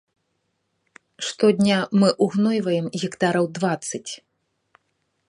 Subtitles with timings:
[1.27, 4.07] Штодня мы ўгнойваем гектараў дваццаць.